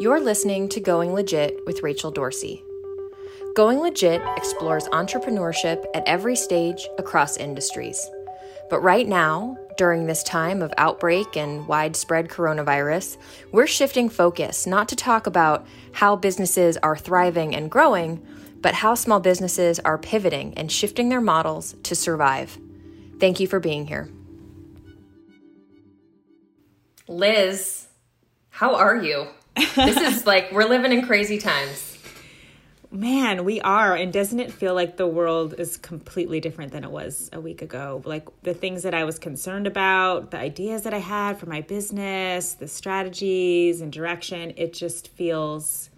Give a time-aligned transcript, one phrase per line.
[0.00, 2.64] You're listening to Going Legit with Rachel Dorsey.
[3.54, 8.04] Going Legit explores entrepreneurship at every stage across industries.
[8.70, 13.18] But right now, during this time of outbreak and widespread coronavirus,
[13.52, 18.20] we're shifting focus not to talk about how businesses are thriving and growing,
[18.60, 22.58] but how small businesses are pivoting and shifting their models to survive.
[23.20, 24.10] Thank you for being here.
[27.06, 27.86] Liz,
[28.50, 29.28] how are you?
[29.56, 31.94] This is like we're living in crazy times.
[32.90, 33.96] Man, we are.
[33.96, 37.60] And doesn't it feel like the world is completely different than it was a week
[37.60, 38.00] ago?
[38.04, 41.60] Like the things that I was concerned about, the ideas that I had for my
[41.60, 45.90] business, the strategies and direction, it just feels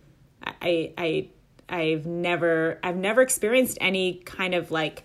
[0.42, 1.28] I I
[1.68, 5.02] I've never I've never experienced any kind of like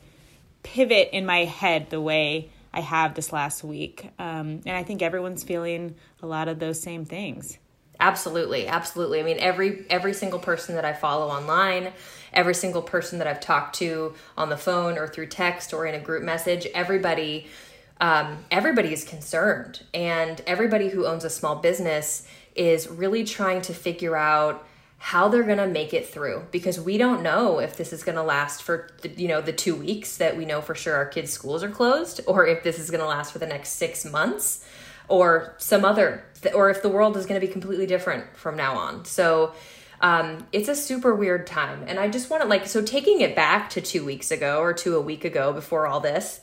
[0.63, 4.09] pivot in my head the way I have this last week.
[4.17, 7.57] Um, and I think everyone's feeling a lot of those same things.
[8.01, 9.19] Absolutely, absolutely.
[9.19, 11.93] I mean, every every single person that I follow online,
[12.33, 15.93] every single person that I've talked to on the phone or through text or in
[15.93, 17.47] a group message, everybody
[18.01, 23.73] um, everybody is concerned, and everybody who owns a small business is really trying to
[23.73, 26.43] figure out how they're going to make it through.
[26.49, 29.53] Because we don't know if this is going to last for the, you know the
[29.53, 32.79] 2 weeks that we know for sure our kids schools are closed or if this
[32.79, 34.65] is going to last for the next 6 months
[35.11, 36.23] or some other,
[36.55, 39.05] or if the world is going to be completely different from now on.
[39.05, 39.53] So
[39.99, 41.83] um, it's a super weird time.
[41.87, 44.73] And I just want to, like, so taking it back to two weeks ago or
[44.73, 46.41] to a week ago before all this,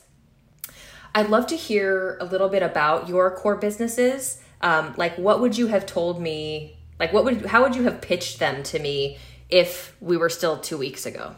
[1.13, 4.39] I'd love to hear a little bit about your core businesses.
[4.61, 6.77] Um, like, what would you have told me?
[6.99, 9.17] Like, what would, how would you have pitched them to me
[9.49, 11.35] if we were still two weeks ago?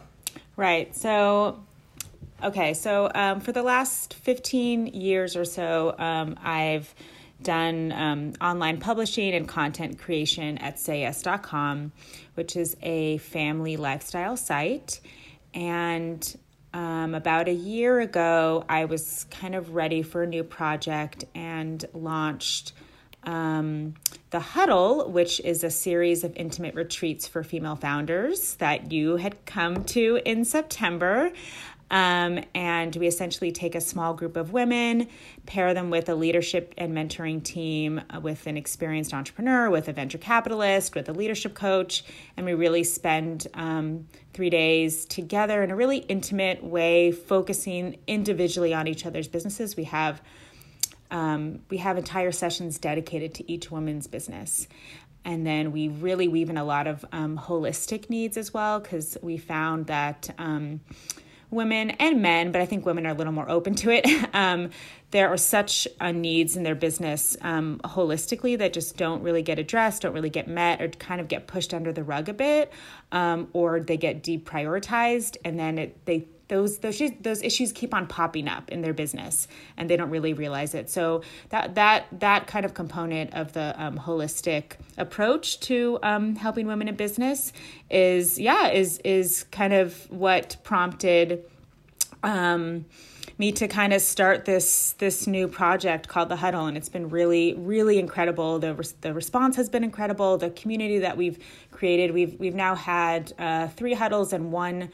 [0.56, 0.94] Right.
[0.94, 1.64] So
[2.42, 6.92] Okay, so um, for the last 15 years or so, um, I've
[7.42, 11.92] done um, online publishing and content creation at sayyes.com,
[12.34, 15.00] which is a family lifestyle site.
[15.54, 16.36] And
[16.74, 21.84] um, about a year ago, I was kind of ready for a new project and
[21.92, 22.72] launched
[23.24, 23.94] um,
[24.30, 29.44] the Huddle, which is a series of intimate retreats for female founders that you had
[29.46, 31.30] come to in September.
[31.92, 35.08] Um, and we essentially take a small group of women,
[35.44, 39.92] pair them with a leadership and mentoring team uh, with an experienced entrepreneur, with a
[39.92, 42.02] venture capitalist, with a leadership coach,
[42.36, 48.72] and we really spend um, three days together in a really intimate way, focusing individually
[48.72, 49.76] on each other's businesses.
[49.76, 50.22] We have
[51.10, 54.66] um, we have entire sessions dedicated to each woman's business.
[55.26, 59.18] And then we really weave in a lot of um, holistic needs as well, because
[59.22, 60.80] we found that um,
[61.52, 64.06] women and men, but I think women are a little more open to it.
[64.34, 64.70] Um,
[65.10, 69.58] there are such uh, needs in their business um, holistically that just don't really get
[69.58, 72.72] addressed, don't really get met, or kind of get pushed under the rug a bit,
[73.12, 78.06] um, or they get deprioritized, and then it, they those those those issues keep on
[78.06, 79.48] popping up in their business
[79.78, 80.90] and they don't really realize it.
[80.90, 86.66] So that that that kind of component of the um, holistic approach to um, helping
[86.66, 87.54] women in business
[87.90, 91.42] is yeah is is kind of what prompted
[92.22, 92.84] um,
[93.38, 96.66] me to kind of start this this new project called the huddle.
[96.66, 98.58] And it's been really really incredible.
[98.58, 100.36] The the response has been incredible.
[100.36, 101.38] The community that we've
[101.70, 104.90] created we've we've now had uh, three huddles and one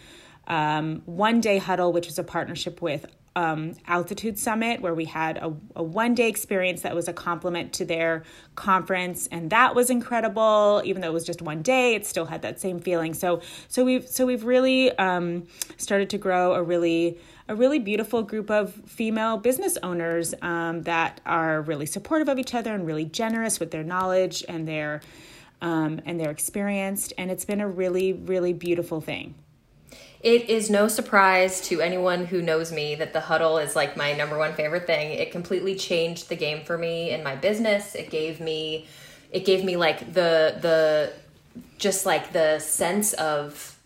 [0.48, 5.36] um, one day huddle, which was a partnership with um, Altitude Summit, where we had
[5.36, 8.24] a, a one day experience that was a complement to their
[8.56, 10.82] conference, and that was incredible.
[10.84, 13.14] Even though it was just one day, it still had that same feeling.
[13.14, 18.22] So, so we've so we've really um, started to grow a really a really beautiful
[18.22, 23.04] group of female business owners um, that are really supportive of each other and really
[23.04, 25.00] generous with their knowledge and their
[25.62, 27.12] um, and their experience.
[27.16, 29.36] And it's been a really really beautiful thing.
[30.20, 34.14] It is no surprise to anyone who knows me that the huddle is like my
[34.14, 35.12] number one favorite thing.
[35.12, 37.94] It completely changed the game for me in my business.
[37.94, 38.86] It gave me
[39.30, 41.12] it gave me like the the
[41.78, 43.78] just like the sense of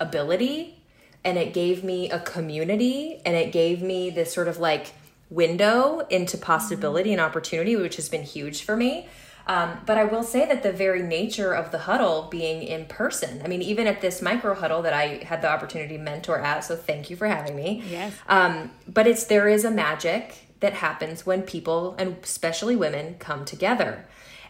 [0.00, 0.76] ability
[1.24, 4.94] and it gave me a community and it gave me this sort of like
[5.30, 9.06] window into possibility and opportunity which has been huge for me
[9.48, 13.40] um, but I will say that the very nature of the huddle being in person,
[13.42, 16.64] I mean, even at this micro huddle that I had the opportunity to mentor at,
[16.64, 17.82] so thank you for having me.
[17.88, 18.12] Yes.
[18.28, 23.46] Um, but it's there is a magic that happens when people, and especially women, come
[23.46, 24.04] together.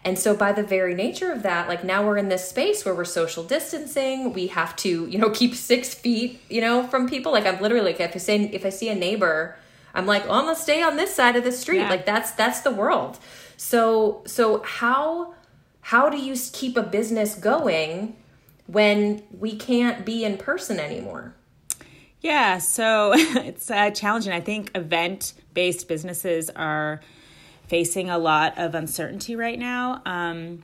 [0.05, 2.95] And so by the very nature of that, like now we're in this space where
[2.95, 4.33] we're social distancing.
[4.33, 7.31] We have to, you know, keep six feet, you know, from people.
[7.31, 9.57] Like I'm literally like if I say if I see a neighbor,
[9.95, 11.79] I'm like, well, I'm gonna stay on this side of the street.
[11.79, 11.91] Yeah.
[11.91, 13.19] Like that's that's the world.
[13.59, 15.35] So so how
[15.81, 18.17] how do you keep a business going
[18.67, 21.35] when we can't be in person anymore?
[22.21, 24.33] Yeah, so it's uh, challenging.
[24.33, 27.01] I think event based businesses are
[27.67, 30.03] facing a lot of uncertainty right now.
[30.07, 30.63] Um,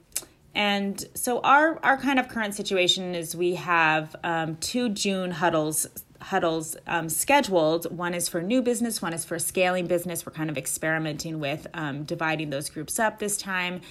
[0.54, 5.88] and so our our kind of current situation is we have um, two June huddles
[6.24, 7.94] huddles um, scheduled.
[7.96, 10.24] One is for new business, one is for scaling business.
[10.24, 13.82] We're kind of experimenting with um, dividing those groups up this time.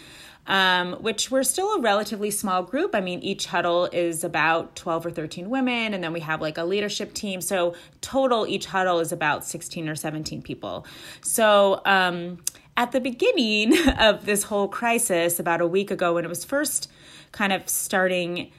[0.45, 2.93] Um, which we're still a relatively small group.
[2.95, 6.57] I mean, each huddle is about 12 or 13 women, and then we have like
[6.57, 7.39] a leadership team.
[7.39, 10.85] So, total, each huddle is about 16 or 17 people.
[11.21, 12.39] So, um,
[12.75, 16.91] at the beginning of this whole crisis, about a week ago, when it was first
[17.31, 18.51] kind of starting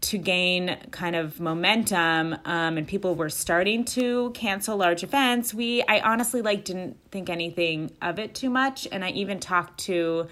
[0.00, 5.82] to gain kind of momentum um, and people were starting to cancel large events we
[5.88, 8.86] i honestly like didn't think anything of it too much.
[8.90, 10.28] And i even talked to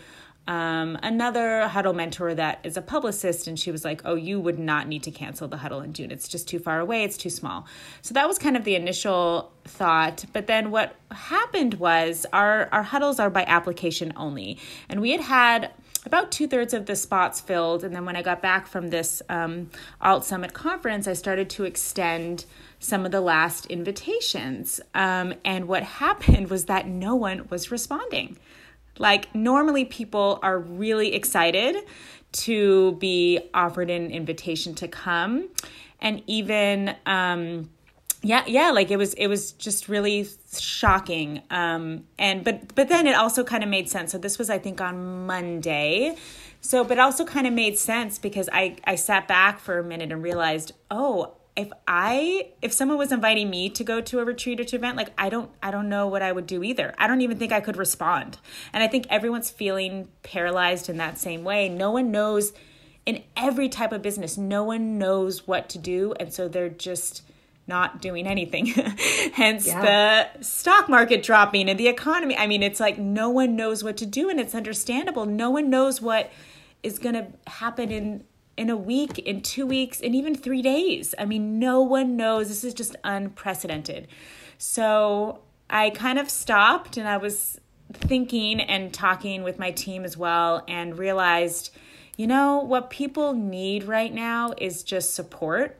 [0.49, 4.61] um, another huddle mentor that is a publicist and she was like oh you would
[4.61, 6.13] not need to cancel the huddle in june.
[6.13, 7.03] It's just too far away.
[7.03, 7.67] It's too small.
[8.03, 10.25] So that was kind of the initial thought.
[10.33, 14.59] But then what happened was our our huddles are by application only.
[14.89, 15.73] And we had had
[16.07, 17.83] about two thirds of the spots filled.
[17.85, 19.71] And then when I got back from this um,
[20.01, 22.47] Alt Summit conference, I started to extend
[22.79, 24.81] some of the last invitations.
[24.95, 28.39] Um, and what happened was that no one was responding.
[28.99, 31.77] Like, normally people are really excited
[32.33, 35.51] to be offered an invitation to come.
[36.01, 37.69] And even, um,
[38.23, 40.27] yeah yeah like it was it was just really
[40.59, 44.13] shocking um and but but then it also kind of made sense.
[44.13, 46.17] So this was i think on monday.
[46.61, 50.13] So but also kind of made sense because i i sat back for a minute
[50.13, 54.61] and realized oh if i if someone was inviting me to go to a retreat
[54.61, 56.95] or to event like i don't i don't know what i would do either.
[56.99, 58.39] I don't even think i could respond.
[58.73, 61.69] And i think everyone's feeling paralyzed in that same way.
[61.69, 62.53] No one knows
[63.07, 66.13] in every type of business no one knows what to do.
[66.19, 67.23] And so they're just
[67.67, 68.67] not doing anything.
[69.33, 70.29] Hence yeah.
[70.35, 72.37] the stock market dropping and the economy.
[72.37, 75.27] I mean, it's like no one knows what to do and it's understandable.
[75.27, 76.31] No one knows what
[76.83, 78.25] is going to happen in
[78.57, 81.15] in a week, in 2 weeks, and even 3 days.
[81.19, 82.49] I mean, no one knows.
[82.49, 84.09] This is just unprecedented.
[84.57, 87.61] So, I kind of stopped and I was
[87.93, 91.75] thinking and talking with my team as well and realized,
[92.17, 95.79] you know, what people need right now is just support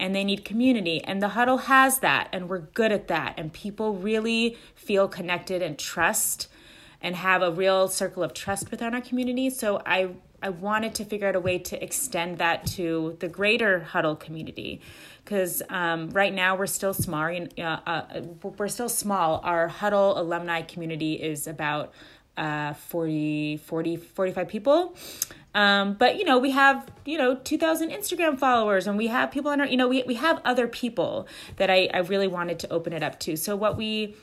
[0.00, 1.04] and they need community.
[1.04, 3.34] And the huddle has that, and we're good at that.
[3.36, 6.48] And people really feel connected and trust
[7.02, 9.50] and have a real circle of trust within our community.
[9.50, 10.10] So I
[10.42, 14.80] I wanted to figure out a way to extend that to the greater huddle community
[15.22, 17.30] because um, right now we're still small.
[17.58, 19.40] Uh, uh, we're still small.
[19.44, 21.92] Our huddle alumni community is about
[22.40, 24.96] uh, 40, 40, 45 people.
[25.54, 29.50] Um, but you know, we have, you know, 2000 Instagram followers and we have people
[29.50, 32.72] on our, you know, we, we have other people that I, I really wanted to
[32.72, 33.36] open it up to.
[33.36, 34.14] So what we,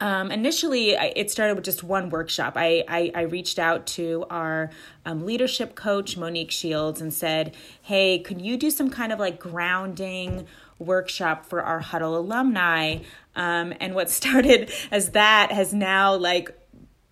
[0.00, 2.54] um, initially it started with just one workshop.
[2.56, 4.70] I, I, I reached out to our
[5.04, 9.38] um, leadership coach, Monique Shields, and said, Hey, could you do some kind of like
[9.38, 10.46] grounding
[10.78, 12.98] workshop for our Huddle alumni?
[13.36, 16.56] Um, and what started as that has now like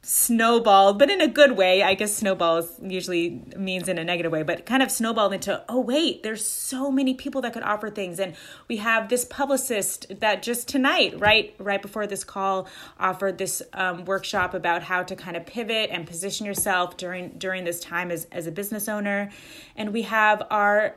[0.05, 1.81] snowballed, but in a good way.
[1.83, 5.81] I guess snowballs usually means in a negative way, but kind of snowballed into, oh,
[5.81, 8.19] wait, there's so many people that could offer things.
[8.19, 8.35] And
[8.67, 12.67] we have this publicist that just tonight, right, right before this call,
[12.99, 17.63] offered this um, workshop about how to kind of pivot and position yourself during during
[17.63, 19.31] this time as, as a business owner.
[19.77, 20.97] And we have our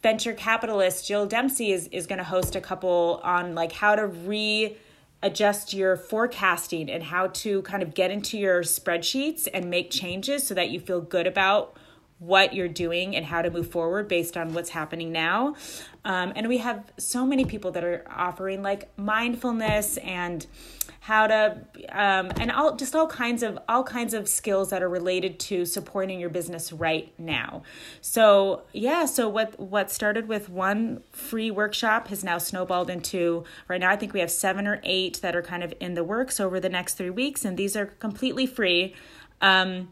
[0.00, 4.06] venture capitalist, Jill Dempsey, is, is going to host a couple on like how to
[4.06, 4.76] re
[5.24, 10.46] adjust your forecasting and how to kind of get into your spreadsheets and make changes
[10.46, 11.74] so that you feel good about
[12.18, 15.54] what you're doing and how to move forward based on what's happening now.
[16.04, 20.46] Um, and we have so many people that are offering like mindfulness and
[21.00, 21.58] how to
[21.90, 25.66] um, and all just all kinds of all kinds of skills that are related to
[25.66, 27.62] supporting your business right now
[28.00, 33.82] so yeah so what what started with one free workshop has now snowballed into right
[33.82, 36.40] now i think we have seven or eight that are kind of in the works
[36.40, 38.94] over the next three weeks and these are completely free
[39.42, 39.88] um,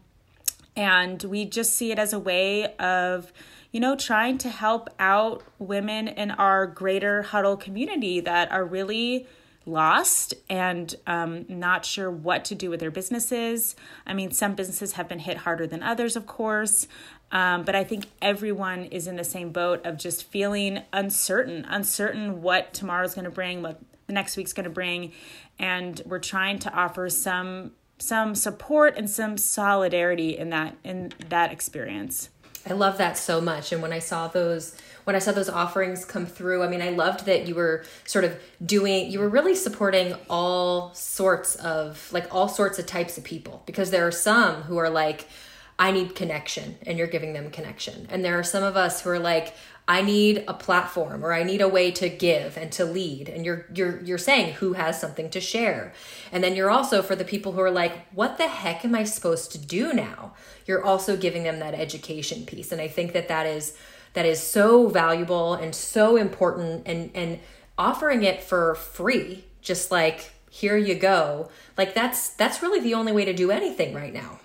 [0.75, 3.31] and we just see it as a way of
[3.71, 9.27] you know trying to help out women in our greater huddle community that are really
[9.65, 13.75] lost and um, not sure what to do with their businesses.
[14.05, 16.87] I mean, some businesses have been hit harder than others, of course.
[17.31, 22.41] Um, but I think everyone is in the same boat of just feeling uncertain, uncertain
[22.41, 25.13] what tomorrow's going to bring, what the next week's going to bring.
[25.57, 27.71] And we're trying to offer some
[28.03, 32.29] some support and some solidarity in that in that experience.
[32.69, 33.71] I love that so much.
[33.71, 36.89] And when I saw those when I saw those offerings come through, I mean, I
[36.89, 42.33] loved that you were sort of doing, you were really supporting all sorts of, like,
[42.33, 45.27] all sorts of types of people because there are some who are like,
[45.79, 48.07] I need connection, and you're giving them connection.
[48.09, 49.55] And there are some of us who are like,
[49.87, 53.27] I need a platform or I need a way to give and to lead.
[53.27, 55.93] And you're you're you're saying who has something to share.
[56.31, 59.03] And then you're also for the people who are like, what the heck am I
[59.03, 60.33] supposed to do now?
[60.65, 62.71] You're also giving them that education piece.
[62.71, 63.75] And I think that that is
[64.13, 67.39] that is so valuable and so important and and
[67.77, 71.49] offering it for free, just like here you go.
[71.77, 74.39] Like that's that's really the only way to do anything right now.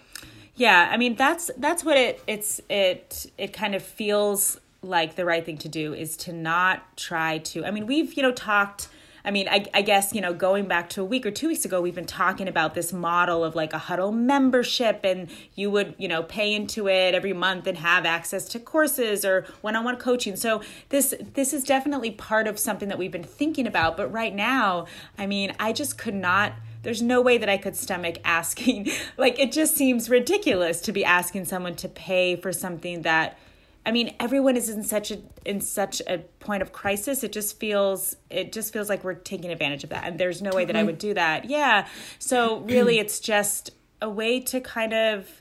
[0.58, 5.24] Yeah, I mean that's that's what it it's it it kind of feels like the
[5.24, 8.88] right thing to do is to not try to i mean we've you know talked
[9.24, 11.66] I mean, I, I, guess, you know, going back to a week or two weeks
[11.66, 15.94] ago, we've been talking about this model of like a huddle membership, and you would,
[15.98, 20.34] you know, pay into it every month and have access to courses or one-on-one coaching.
[20.34, 23.98] So this this is definitely part of something that we've been thinking about.
[23.98, 24.86] But right now,
[25.18, 28.90] I mean, I just could not there's no way that I could stomach asking.
[29.16, 33.38] like, it just seems ridiculous to be asking someone to pay for something that
[33.88, 37.24] I mean, everyone is in such a in such a point of crisis.
[37.24, 40.50] It just feels it just feels like we're taking advantage of that, and there's no
[40.50, 41.46] way that I would do that.
[41.46, 41.88] Yeah.
[42.18, 43.70] So really, it's just
[44.02, 45.40] a way to kind of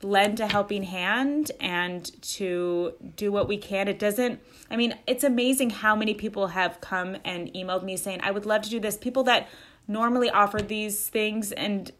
[0.00, 3.88] lend a helping hand and to do what we can.
[3.88, 4.38] It doesn't.
[4.70, 8.46] I mean, it's amazing how many people have come and emailed me saying, "I would
[8.46, 9.48] love to do this." People that
[9.88, 11.90] normally offer these things and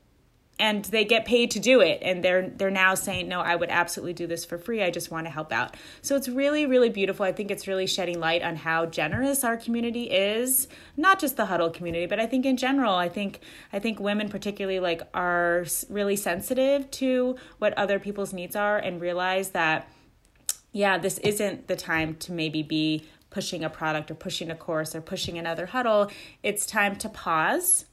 [0.61, 2.01] and they get paid to do it.
[2.03, 4.83] And they're they're now saying no i would absolutely do this for free.
[4.83, 5.77] I just want to help out.
[6.03, 7.25] So it's really really beautiful.
[7.25, 11.47] I think it's really shedding light on how generous our community is not just the
[11.47, 13.41] huddle community but i think in general i think
[13.73, 19.01] i think women particularly like are really sensitive to what other people's needs are and
[19.01, 19.89] realize that
[20.73, 24.95] yeah this isn't the time to maybe be pushing a product or pushing a course
[24.95, 26.11] or pushing another huddle
[26.43, 27.85] it's time to pause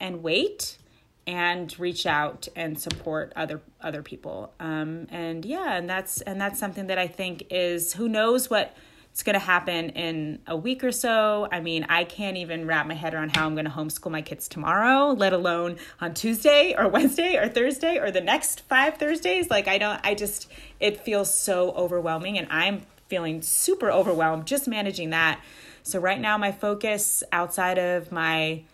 [0.00, 0.78] and wait
[1.26, 6.58] and reach out and support other other people um, and yeah and that's and that's
[6.58, 8.76] something that i think is who knows what
[9.14, 11.46] it's going to happen in a week or so.
[11.52, 14.22] I mean, I can't even wrap my head around how I'm going to homeschool my
[14.22, 19.50] kids tomorrow, let alone on Tuesday or Wednesday or Thursday or the next five Thursdays.
[19.50, 24.66] Like, I don't, I just, it feels so overwhelming and I'm feeling super overwhelmed just
[24.68, 25.40] managing that.
[25.82, 28.64] So, right now, my focus outside of my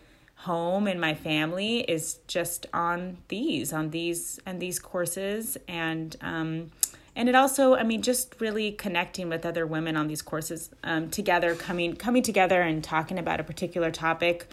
[0.40, 6.70] home and my family is just on these on these and these courses and um
[7.14, 11.10] and it also i mean just really connecting with other women on these courses um,
[11.10, 14.46] together coming coming together and talking about a particular topic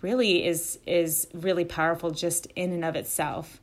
[0.00, 3.60] really is is really powerful just in and of itself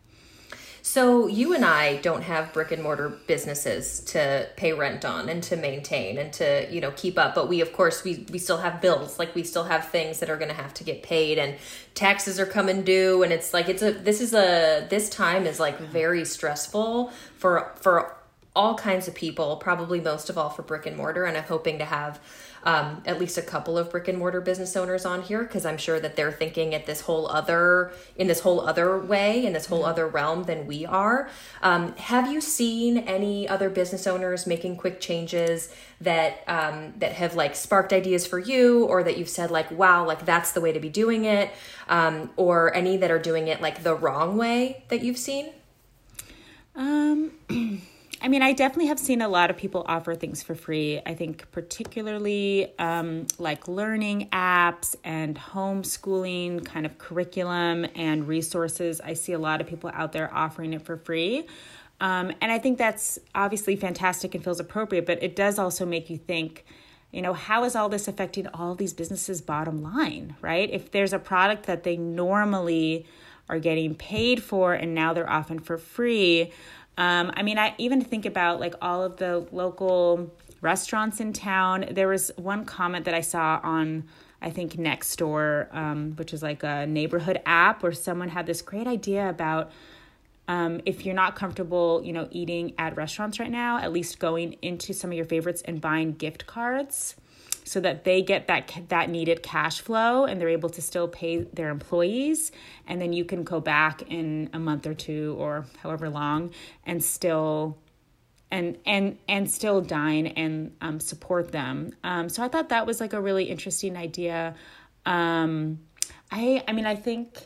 [0.81, 5.43] so you and I don't have brick and mortar businesses to pay rent on and
[5.43, 8.57] to maintain and to, you know, keep up, but we of course we we still
[8.57, 11.37] have bills, like we still have things that are going to have to get paid
[11.37, 11.55] and
[11.95, 13.23] taxes are coming due.
[13.23, 17.71] And it's like it's a this is a this time is like very stressful for
[17.75, 18.15] for
[18.55, 21.25] all kinds of people, probably most of all for brick and mortar.
[21.25, 22.19] And I'm hoping to have
[22.63, 25.77] um, at least a couple of brick and mortar business owners on here because I'm
[25.77, 29.67] sure that they're thinking at this whole other in this whole other way in this
[29.67, 31.29] whole other realm than we are.
[31.61, 37.35] Um, have you seen any other business owners making quick changes that um, that have
[37.35, 40.71] like sparked ideas for you, or that you've said like, wow, like that's the way
[40.71, 41.51] to be doing it,
[41.87, 45.51] um, or any that are doing it like the wrong way that you've seen?
[46.75, 47.31] Um.
[48.21, 51.01] I mean, I definitely have seen a lot of people offer things for free.
[51.05, 58.99] I think, particularly um, like learning apps and homeschooling kind of curriculum and resources.
[58.99, 61.45] I see a lot of people out there offering it for free.
[62.01, 66.09] Um, and I think that's obviously fantastic and feels appropriate, but it does also make
[66.09, 66.65] you think
[67.11, 71.11] you know how is all this affecting all these businesses bottom line right if there's
[71.11, 73.05] a product that they normally
[73.49, 76.51] are getting paid for and now they're often for free
[76.99, 81.85] um, I mean, I even think about like all of the local restaurants in town.
[81.91, 84.03] There was one comment that I saw on,
[84.41, 88.85] I think, Nextdoor, um, which is like a neighborhood app, where someone had this great
[88.85, 89.71] idea about
[90.49, 94.57] um, if you're not comfortable, you know, eating at restaurants right now, at least going
[94.61, 97.15] into some of your favorites and buying gift cards
[97.69, 101.43] so that they get that that needed cash flow and they're able to still pay
[101.43, 102.51] their employees.
[102.87, 106.49] And then you can go back in a month or two or however long
[106.83, 107.77] and still
[108.49, 111.91] and and and still dine and um, support them.
[112.03, 114.55] Um, so i thought that was like a really interesting idea.
[115.05, 115.79] Um,
[116.31, 117.37] i i mean i think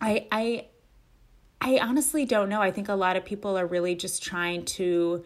[0.00, 0.66] i i
[1.60, 2.60] I honestly don't know.
[2.60, 5.24] I think a lot of people are really just trying to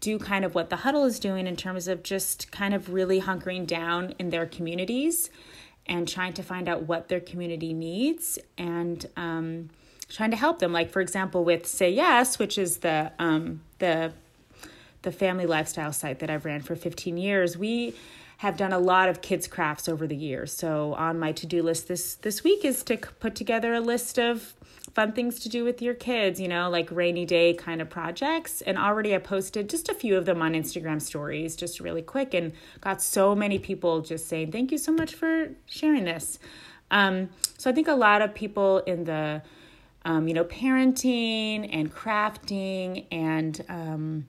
[0.00, 3.20] do kind of what the huddle is doing in terms of just kind of really
[3.20, 5.30] hunkering down in their communities
[5.86, 9.70] and trying to find out what their community needs and um,
[10.08, 10.72] trying to help them.
[10.72, 14.12] Like for example, with Say Yes, which is the um, the
[15.02, 17.94] the family lifestyle site that I've ran for 15 years, we
[18.38, 20.52] have done a lot of kids crafts over the years.
[20.52, 24.54] So on my to-do list this this week is to put together a list of
[24.94, 28.60] fun things to do with your kids, you know, like rainy day kind of projects.
[28.62, 32.34] And already I posted just a few of them on Instagram stories, just really quick,
[32.34, 36.38] and got so many people just saying, Thank you so much for sharing this.
[36.90, 39.42] Um, so I think a lot of people in the,
[40.04, 44.28] um, you know, parenting and crafting and, um,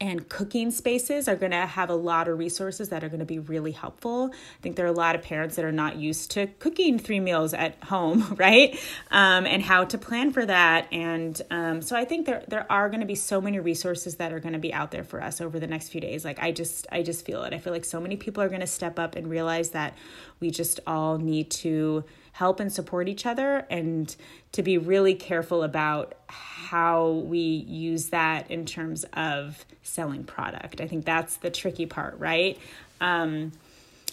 [0.00, 3.26] and cooking spaces are going to have a lot of resources that are going to
[3.26, 4.30] be really helpful.
[4.32, 7.20] I think there are a lot of parents that are not used to cooking three
[7.20, 8.78] meals at home, right?
[9.10, 10.88] Um, and how to plan for that.
[10.92, 14.32] And um, so I think there there are going to be so many resources that
[14.32, 16.24] are going to be out there for us over the next few days.
[16.24, 17.54] Like I just I just feel it.
[17.54, 19.96] I feel like so many people are going to step up and realize that
[20.40, 22.04] we just all need to
[22.40, 24.16] help and support each other and
[24.50, 30.80] to be really careful about how we use that in terms of selling product.
[30.80, 32.56] I think that's the tricky part, right?
[32.98, 33.52] Um,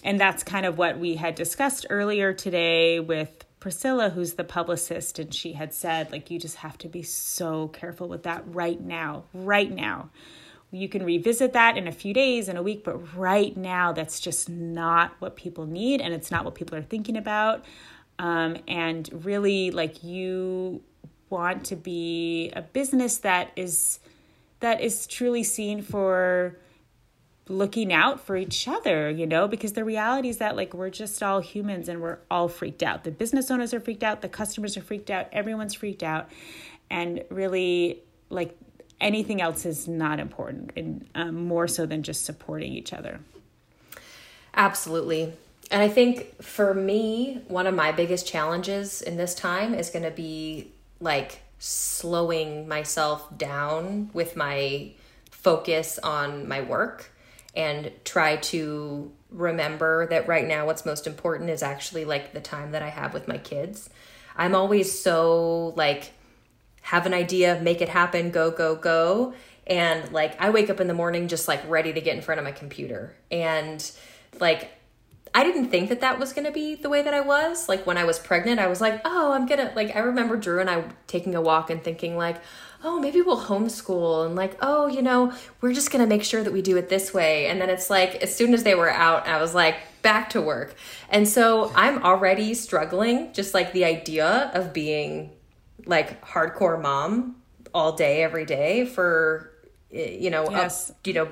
[0.03, 5.19] and that's kind of what we had discussed earlier today with Priscilla, who's the publicist,
[5.19, 8.81] and she had said, like, you just have to be so careful with that right
[8.81, 10.10] now, right now.
[10.69, 14.19] You can revisit that in a few days, in a week, but right now, that's
[14.19, 17.63] just not what people need, and it's not what people are thinking about.
[18.19, 20.81] Um, and really, like, you
[21.29, 24.00] want to be a business that is
[24.59, 26.57] that is truly seen for
[27.50, 31.21] looking out for each other, you know, because the reality is that like we're just
[31.21, 33.03] all humans and we're all freaked out.
[33.03, 36.29] The business owners are freaked out, the customers are freaked out, everyone's freaked out.
[36.89, 38.57] And really, like
[39.00, 43.20] anything else is not important and um, more so than just supporting each other.
[44.53, 45.33] Absolutely.
[45.70, 50.03] And I think for me, one of my biggest challenges in this time is going
[50.03, 54.92] to be like slowing myself down with my
[55.32, 57.12] focus on my work
[57.56, 62.72] and try to remember that right now what's most important is actually like the time
[62.72, 63.90] that I have with my kids.
[64.36, 66.12] I'm always so like
[66.82, 69.34] have an idea, make it happen, go go go
[69.66, 72.40] and like I wake up in the morning just like ready to get in front
[72.40, 73.92] of my computer and
[74.40, 74.72] like
[75.37, 77.69] I didn't think that that was going to be the way that I was.
[77.69, 80.35] Like when I was pregnant, I was like, oh, I'm going to, like, I remember
[80.35, 82.41] Drew and I taking a walk and thinking, like,
[82.83, 84.25] oh, maybe we'll homeschool.
[84.25, 86.89] And like, oh, you know, we're just going to make sure that we do it
[86.89, 87.45] this way.
[87.45, 90.41] And then it's like, as soon as they were out, I was like, back to
[90.41, 90.73] work.
[91.07, 95.33] And so I'm already struggling, just like the idea of being
[95.85, 97.35] like hardcore mom
[97.75, 99.51] all day, every day for,
[99.93, 100.89] eh, you know, yes.
[100.89, 101.27] up, you know,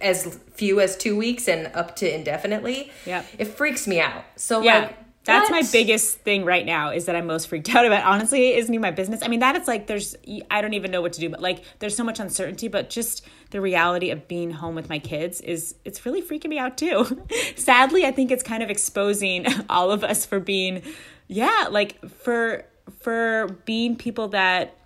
[0.00, 2.92] as few as two weeks and up to indefinitely.
[3.06, 3.24] Yeah.
[3.38, 4.24] It freaks me out.
[4.36, 4.78] So yeah.
[4.80, 5.62] like that's what?
[5.62, 8.04] my biggest thing right now is that I'm most freaked out about.
[8.04, 9.20] Honestly, isn't even my business.
[9.22, 10.16] I mean, that it's like there's
[10.50, 12.68] I don't even know what to do, but like there's so much uncertainty.
[12.68, 16.58] But just the reality of being home with my kids is it's really freaking me
[16.58, 17.22] out too.
[17.56, 20.82] Sadly, I think it's kind of exposing all of us for being,
[21.28, 22.64] yeah, like for
[23.00, 24.76] for being people that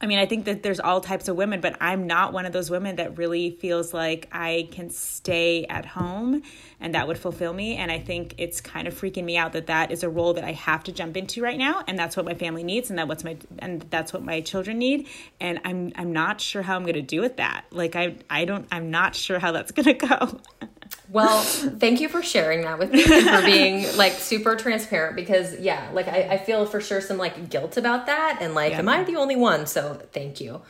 [0.00, 2.52] I mean, I think that there's all types of women, but I'm not one of
[2.52, 6.42] those women that really feels like I can stay at home
[6.80, 7.76] and that would fulfill me.
[7.76, 10.44] And I think it's kind of freaking me out that that is a role that
[10.44, 13.08] I have to jump into right now, and that's what my family needs, and that
[13.08, 15.08] what's my and that's what my children need.
[15.40, 17.64] And I'm I'm not sure how I'm going to do with that.
[17.72, 20.40] Like I I don't I'm not sure how that's going to go.
[21.10, 25.58] Well, thank you for sharing that with me and for being like super transparent because
[25.58, 28.78] yeah, like I, I feel for sure some like guilt about that and like, yeah.
[28.78, 29.66] am I the only one?
[29.66, 30.60] So thank you.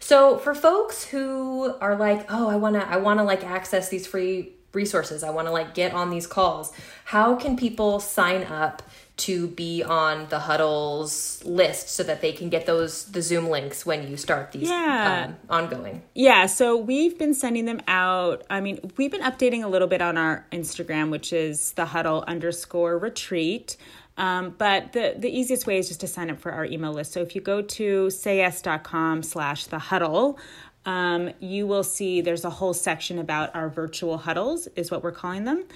[0.00, 4.52] So for folks who are like, oh, I wanna I wanna like access these free
[4.72, 6.72] resources, I wanna like get on these calls,
[7.06, 8.82] how can people sign up
[9.18, 13.84] to be on the huddles list so that they can get those the zoom links
[13.84, 15.26] when you start these yeah.
[15.28, 16.02] um, ongoing?
[16.14, 18.44] Yeah so we've been sending them out.
[18.48, 22.24] I mean we've been updating a little bit on our instagram which is the huddle
[22.26, 23.76] underscore retreat.
[24.18, 27.12] Um, but the, the easiest way is just to sign up for our email list.
[27.12, 30.40] So if you go to sayyes.com slash the huddle
[30.88, 35.12] um, you will see there's a whole section about our virtual huddles, is what we're
[35.12, 35.66] calling them.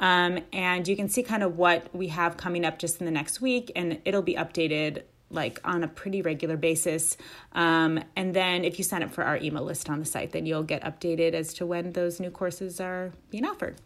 [0.00, 3.12] Um, and you can see kind of what we have coming up just in the
[3.12, 7.18] next week, and it'll be updated like on a pretty regular basis.
[7.52, 10.46] Um, and then if you sign up for our email list on the site, then
[10.46, 13.76] you'll get updated as to when those new courses are being offered.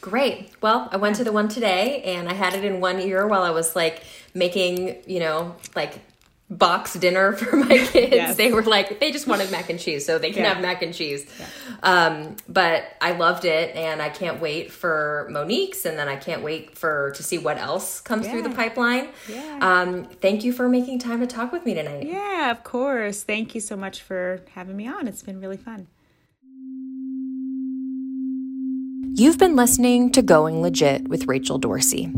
[0.00, 0.52] Great.
[0.62, 3.42] Well, I went to the one today and I had it in one ear while
[3.42, 6.00] I was like making, you know, like
[6.50, 8.12] box dinner for my kids.
[8.14, 8.36] Yes.
[8.36, 10.54] They were like, they just wanted mac and cheese, so they can Yeah.
[10.54, 11.26] have mac and cheese.
[11.82, 16.42] Um, but I loved it, and I can't wait for Monique's, and then I can't
[16.42, 19.08] wait for to see what else comes through the pipeline.
[19.28, 19.58] Yeah.
[19.62, 22.06] Um, thank you for making time to talk with me tonight.
[22.06, 23.22] Yeah, of course.
[23.22, 25.06] Thank you so much for having me on.
[25.06, 25.86] It's been really fun.
[29.14, 32.10] You've been listening to Going Legit with Rachel Dorsey.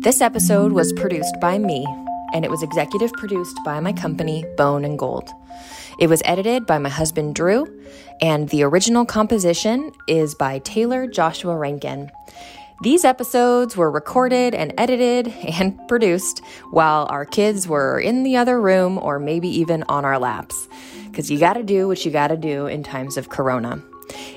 [0.00, 1.86] This episode was produced by me,
[2.32, 5.30] and it was executive produced by my company, Bone and Gold.
[5.98, 7.66] It was edited by my husband, Drew,
[8.20, 12.10] and the original composition is by Taylor Joshua Rankin.
[12.82, 15.28] These episodes were recorded and edited
[15.60, 20.18] and produced while our kids were in the other room or maybe even on our
[20.18, 20.68] laps.
[21.04, 23.82] Because you gotta do what you gotta do in times of corona.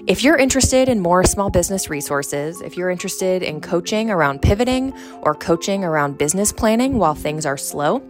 [0.08, 4.94] If you're interested in more small business resources, if you're interested in coaching around pivoting
[5.22, 8.02] or coaching around business planning while things are slow,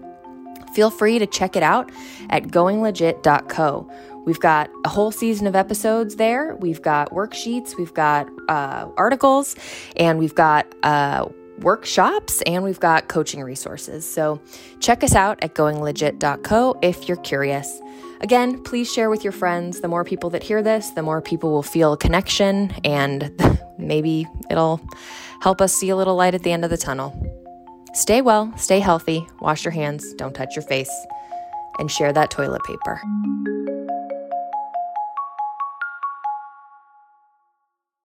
[0.74, 1.92] feel free to check it out
[2.30, 3.92] at goinglegit.co.
[4.26, 6.56] We've got a whole season of episodes there.
[6.56, 9.56] We've got worksheets, we've got uh, articles,
[9.98, 11.26] and we've got uh,
[11.60, 14.10] workshops, and we've got coaching resources.
[14.10, 14.42] So
[14.80, 17.82] check us out at goinglegit.co if you're curious.
[18.24, 19.82] Again, please share with your friends.
[19.82, 23.30] The more people that hear this, the more people will feel a connection, and
[23.78, 24.80] maybe it'll
[25.42, 27.12] help us see a little light at the end of the tunnel.
[27.94, 30.90] Stay well, stay healthy, wash your hands, don't touch your face,
[31.80, 33.02] and share that toilet paper.